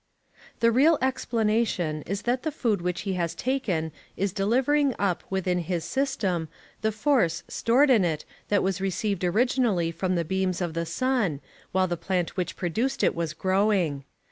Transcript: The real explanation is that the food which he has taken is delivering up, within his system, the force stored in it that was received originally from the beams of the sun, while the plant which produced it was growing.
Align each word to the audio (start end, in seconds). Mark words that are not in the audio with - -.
The 0.61 0.71
real 0.71 0.97
explanation 0.99 2.01
is 2.07 2.23
that 2.23 2.41
the 2.41 2.51
food 2.51 2.81
which 2.81 3.01
he 3.01 3.13
has 3.13 3.35
taken 3.35 3.91
is 4.17 4.33
delivering 4.33 4.95
up, 4.97 5.23
within 5.29 5.59
his 5.59 5.85
system, 5.85 6.49
the 6.81 6.91
force 6.91 7.43
stored 7.47 7.91
in 7.91 8.03
it 8.03 8.25
that 8.49 8.63
was 8.63 8.81
received 8.81 9.23
originally 9.23 9.91
from 9.91 10.15
the 10.15 10.25
beams 10.25 10.59
of 10.59 10.73
the 10.73 10.87
sun, 10.87 11.39
while 11.71 11.87
the 11.87 11.97
plant 11.97 12.35
which 12.35 12.55
produced 12.55 13.03
it 13.03 13.13
was 13.13 13.33
growing. 13.35 14.03